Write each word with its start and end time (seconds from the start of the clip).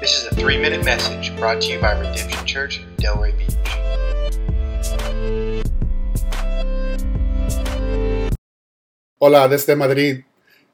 This 0.00 0.16
is 0.16 0.32
a 0.32 0.34
three 0.34 0.56
minute 0.56 0.82
message 0.82 1.36
brought 1.36 1.60
to 1.60 1.72
you 1.72 1.78
by 1.78 1.92
Redemption 1.92 2.46
Church, 2.46 2.80
Delray 2.96 3.36
Beach. 3.36 3.54
Hola, 9.20 9.46
desde 9.46 9.76
Madrid. 9.76 10.24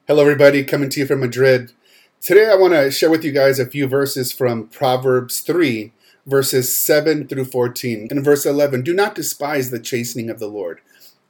Hello, 0.07 0.23
everybody, 0.23 0.63
coming 0.63 0.89
to 0.91 1.01
you 1.01 1.07
from 1.07 1.19
Madrid. 1.19 1.73
Today, 2.21 2.49
I 2.49 2.55
want 2.55 2.75
to 2.75 2.89
share 2.93 3.11
with 3.11 3.25
you 3.25 3.33
guys 3.33 3.59
a 3.59 3.67
few 3.67 3.89
verses 3.89 4.31
from 4.31 4.69
Proverbs 4.69 5.41
3, 5.41 5.93
verses 6.25 6.77
7 6.77 7.27
through 7.27 7.47
14. 7.47 8.07
In 8.09 8.23
verse 8.23 8.47
11, 8.47 8.83
do 8.83 8.95
not 8.95 9.17
despise 9.17 9.73
the 9.73 9.81
chastening 9.81 10.31
of 10.31 10.39
the 10.39 10.47
Lord, 10.47 10.81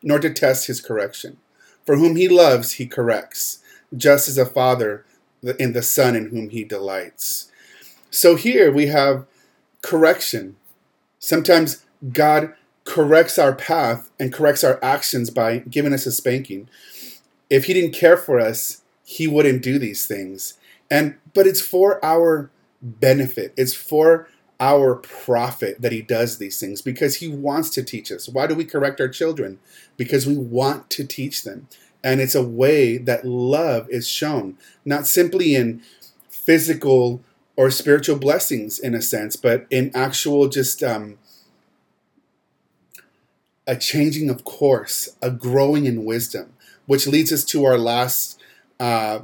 nor 0.02 0.18
detest 0.18 0.66
his 0.66 0.82
correction. 0.82 1.38
For 1.86 1.96
whom 1.96 2.16
he 2.16 2.28
loves, 2.28 2.72
he 2.72 2.86
corrects, 2.86 3.60
just 3.96 4.28
as 4.28 4.36
a 4.36 4.44
father 4.44 5.06
in 5.58 5.72
the 5.72 5.80
son 5.80 6.14
in 6.14 6.26
whom 6.26 6.50
he 6.50 6.62
delights. 6.62 7.50
So 8.10 8.36
here 8.36 8.72
we 8.72 8.86
have 8.86 9.26
correction. 9.82 10.56
Sometimes 11.18 11.84
God 12.12 12.54
corrects 12.84 13.38
our 13.38 13.54
path 13.54 14.10
and 14.18 14.32
corrects 14.32 14.64
our 14.64 14.82
actions 14.82 15.30
by 15.30 15.58
giving 15.58 15.92
us 15.92 16.06
a 16.06 16.12
spanking. 16.12 16.68
If 17.50 17.64
he 17.64 17.74
didn't 17.74 17.92
care 17.92 18.16
for 18.16 18.38
us, 18.38 18.82
he 19.04 19.26
wouldn't 19.26 19.62
do 19.62 19.78
these 19.78 20.06
things. 20.06 20.54
And 20.90 21.16
but 21.34 21.46
it's 21.46 21.60
for 21.60 22.04
our 22.04 22.50
benefit. 22.80 23.52
It's 23.56 23.74
for 23.74 24.28
our 24.58 24.96
profit 24.96 25.82
that 25.82 25.92
he 25.92 26.00
does 26.00 26.38
these 26.38 26.58
things 26.58 26.80
because 26.80 27.16
he 27.16 27.28
wants 27.28 27.70
to 27.70 27.82
teach 27.82 28.10
us. 28.10 28.28
Why 28.28 28.46
do 28.46 28.54
we 28.54 28.64
correct 28.64 29.00
our 29.00 29.08
children? 29.08 29.58
Because 29.96 30.26
we 30.26 30.36
want 30.36 30.88
to 30.90 31.04
teach 31.04 31.42
them. 31.42 31.68
And 32.02 32.20
it's 32.20 32.34
a 32.34 32.46
way 32.46 32.98
that 32.98 33.26
love 33.26 33.88
is 33.90 34.08
shown, 34.08 34.56
not 34.84 35.06
simply 35.06 35.54
in 35.54 35.82
physical 36.28 37.20
or 37.56 37.70
spiritual 37.70 38.18
blessings 38.18 38.78
in 38.78 38.94
a 38.94 39.02
sense, 39.02 39.36
but 39.36 39.66
in 39.70 39.90
actual 39.94 40.48
just 40.48 40.82
um, 40.82 41.18
a 43.66 43.76
changing 43.76 44.30
of 44.30 44.44
course, 44.44 45.16
a 45.22 45.30
growing 45.30 45.86
in 45.86 46.04
wisdom, 46.04 46.52
which 46.86 47.06
leads 47.06 47.32
us 47.32 47.44
to 47.44 47.64
our 47.64 47.78
last 47.78 48.40
uh, 48.78 49.20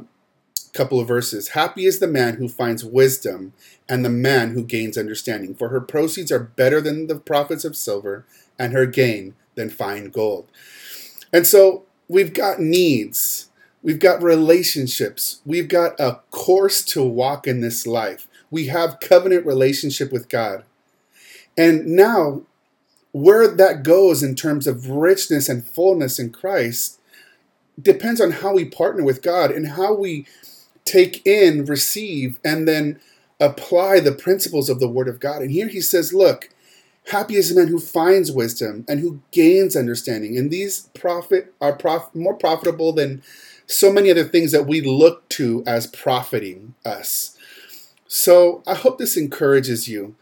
couple 0.72 0.98
of 0.98 1.06
verses. 1.06 1.48
Happy 1.48 1.84
is 1.84 1.98
the 1.98 2.08
man 2.08 2.36
who 2.36 2.48
finds 2.48 2.84
wisdom 2.84 3.52
and 3.88 4.04
the 4.04 4.10
man 4.10 4.50
who 4.50 4.64
gains 4.64 4.96
understanding, 4.96 5.54
for 5.54 5.68
her 5.68 5.80
proceeds 5.80 6.32
are 6.32 6.40
better 6.40 6.80
than 6.80 7.06
the 7.06 7.18
profits 7.18 7.64
of 7.64 7.76
silver, 7.76 8.24
and 8.58 8.72
her 8.72 8.86
gain 8.86 9.34
than 9.54 9.68
fine 9.68 10.08
gold. 10.08 10.48
And 11.32 11.46
so 11.46 11.84
we've 12.08 12.32
got 12.32 12.60
needs 12.60 13.48
We've 13.82 13.98
got 13.98 14.22
relationships. 14.22 15.40
We've 15.44 15.68
got 15.68 15.98
a 15.98 16.20
course 16.30 16.82
to 16.86 17.02
walk 17.02 17.46
in 17.46 17.60
this 17.60 17.86
life. 17.86 18.28
We 18.50 18.66
have 18.68 19.00
covenant 19.00 19.44
relationship 19.44 20.12
with 20.12 20.28
God. 20.28 20.64
And 21.56 21.86
now, 21.86 22.42
where 23.12 23.48
that 23.48 23.82
goes 23.82 24.22
in 24.22 24.34
terms 24.34 24.66
of 24.66 24.88
richness 24.88 25.48
and 25.48 25.66
fullness 25.66 26.18
in 26.18 26.30
Christ 26.30 26.98
depends 27.80 28.20
on 28.20 28.30
how 28.30 28.54
we 28.54 28.64
partner 28.64 29.02
with 29.02 29.22
God 29.22 29.50
and 29.50 29.68
how 29.68 29.94
we 29.94 30.26
take 30.84 31.26
in, 31.26 31.64
receive, 31.64 32.38
and 32.44 32.66
then 32.66 33.00
apply 33.40 34.00
the 34.00 34.12
principles 34.12 34.68
of 34.68 34.78
the 34.80 34.88
Word 34.88 35.08
of 35.08 35.20
God. 35.20 35.42
And 35.42 35.50
here 35.50 35.68
he 35.68 35.80
says, 35.80 36.14
look, 36.14 36.48
happy 37.08 37.34
is 37.34 37.48
the 37.48 37.60
man 37.60 37.68
who 37.68 37.80
finds 37.80 38.30
wisdom 38.30 38.84
and 38.88 39.00
who 39.00 39.20
gains 39.32 39.76
understanding. 39.76 40.38
And 40.38 40.50
these 40.50 40.88
profit 40.94 41.52
are 41.60 41.72
prof- 41.72 42.14
more 42.14 42.34
profitable 42.34 42.92
than 42.92 43.22
so 43.66 43.92
many 43.92 44.10
other 44.10 44.24
things 44.24 44.52
that 44.52 44.66
we 44.66 44.80
look 44.80 45.28
to 45.30 45.62
as 45.66 45.86
profiting 45.86 46.74
us. 46.84 47.36
So 48.06 48.62
I 48.66 48.74
hope 48.74 48.98
this 48.98 49.16
encourages 49.16 49.88
you 49.88 50.16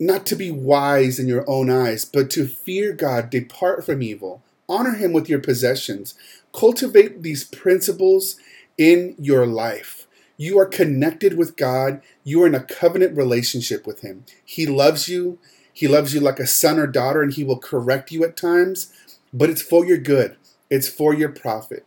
not 0.00 0.24
to 0.26 0.34
be 0.34 0.50
wise 0.50 1.18
in 1.18 1.28
your 1.28 1.48
own 1.48 1.68
eyes, 1.68 2.06
but 2.06 2.30
to 2.30 2.46
fear 2.46 2.92
God, 2.92 3.28
depart 3.28 3.84
from 3.84 4.02
evil, 4.02 4.42
honor 4.68 4.94
Him 4.94 5.12
with 5.12 5.28
your 5.28 5.38
possessions, 5.38 6.14
cultivate 6.54 7.22
these 7.22 7.44
principles 7.44 8.36
in 8.78 9.14
your 9.18 9.46
life. 9.46 10.06
You 10.38 10.58
are 10.58 10.66
connected 10.66 11.36
with 11.36 11.56
God, 11.56 12.00
you 12.24 12.42
are 12.42 12.46
in 12.46 12.54
a 12.54 12.64
covenant 12.64 13.14
relationship 13.14 13.86
with 13.86 14.00
Him. 14.00 14.24
He 14.42 14.64
loves 14.64 15.06
you, 15.06 15.38
He 15.70 15.86
loves 15.86 16.14
you 16.14 16.20
like 16.20 16.40
a 16.40 16.46
son 16.46 16.78
or 16.78 16.86
daughter, 16.86 17.20
and 17.20 17.34
He 17.34 17.44
will 17.44 17.58
correct 17.58 18.10
you 18.10 18.24
at 18.24 18.38
times, 18.38 18.90
but 19.34 19.50
it's 19.50 19.62
for 19.62 19.84
your 19.84 19.98
good, 19.98 20.36
it's 20.70 20.88
for 20.88 21.12
your 21.12 21.28
profit. 21.28 21.84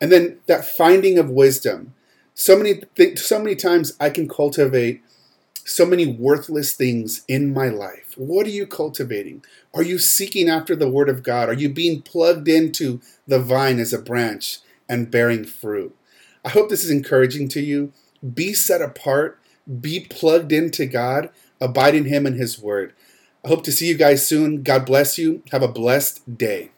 And 0.00 0.12
then 0.12 0.38
that 0.46 0.64
finding 0.64 1.18
of 1.18 1.30
wisdom. 1.30 1.94
So 2.34 2.56
many 2.56 2.82
th- 2.96 3.18
so 3.18 3.38
many 3.38 3.56
times 3.56 3.96
I 3.98 4.10
can 4.10 4.28
cultivate 4.28 5.02
so 5.66 5.84
many 5.84 6.06
worthless 6.06 6.72
things 6.72 7.22
in 7.26 7.52
my 7.52 7.68
life. 7.68 8.14
What 8.16 8.46
are 8.46 8.50
you 8.50 8.66
cultivating? 8.66 9.44
Are 9.74 9.82
you 9.82 9.98
seeking 9.98 10.48
after 10.48 10.76
the 10.76 10.88
word 10.88 11.08
of 11.08 11.24
God? 11.24 11.48
Are 11.48 11.54
you 11.54 11.68
being 11.68 12.02
plugged 12.02 12.48
into 12.48 13.00
the 13.26 13.40
vine 13.40 13.80
as 13.80 13.92
a 13.92 13.98
branch 13.98 14.60
and 14.88 15.10
bearing 15.10 15.44
fruit? 15.44 15.94
I 16.44 16.50
hope 16.50 16.68
this 16.68 16.84
is 16.84 16.90
encouraging 16.90 17.48
to 17.48 17.60
you. 17.60 17.92
Be 18.34 18.54
set 18.54 18.80
apart, 18.80 19.40
be 19.80 20.06
plugged 20.08 20.52
into 20.52 20.86
God, 20.86 21.30
abide 21.60 21.96
in 21.96 22.04
him 22.04 22.26
and 22.26 22.36
his 22.36 22.60
word. 22.60 22.94
I 23.44 23.48
hope 23.48 23.64
to 23.64 23.72
see 23.72 23.88
you 23.88 23.96
guys 23.96 24.26
soon. 24.26 24.62
God 24.62 24.86
bless 24.86 25.18
you. 25.18 25.42
Have 25.50 25.62
a 25.62 25.68
blessed 25.68 26.38
day. 26.38 26.70